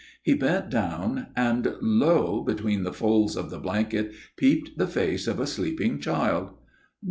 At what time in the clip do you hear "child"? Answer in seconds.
5.99-6.55